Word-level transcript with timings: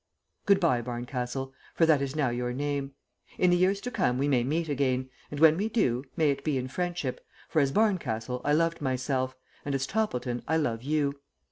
"Good 0.47 0.59
bye, 0.59 0.81
Barncastle, 0.81 1.53
for 1.75 1.85
that 1.85 2.01
is 2.01 2.15
now 2.15 2.31
your 2.31 2.53
name. 2.53 2.93
In 3.37 3.51
the 3.51 3.55
years 3.55 3.79
to 3.81 3.91
come 3.91 4.17
we 4.17 4.27
may 4.27 4.43
meet 4.43 4.67
again, 4.67 5.11
and 5.29 5.39
when 5.39 5.55
we 5.57 5.69
do, 5.69 6.03
may 6.17 6.31
it 6.31 6.43
be 6.43 6.57
in 6.57 6.69
friendship, 6.69 7.23
for 7.47 7.59
as 7.59 7.71
Barncastle 7.71 8.41
I 8.43 8.53
loved 8.53 8.81
myself, 8.81 9.35
and 9.63 9.75
as 9.75 9.85
Toppleton 9.85 10.41
I 10.47 10.57
love 10.57 10.81
you. 10.81 11.19